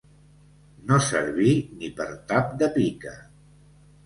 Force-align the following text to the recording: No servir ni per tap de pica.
No 0.91 0.97
servir 1.07 1.51
ni 1.83 1.91
per 2.01 2.09
tap 2.33 2.49
de 2.63 2.71
pica. 2.79 3.15